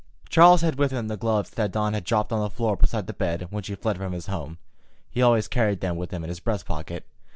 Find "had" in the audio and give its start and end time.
0.61-0.79, 1.93-2.05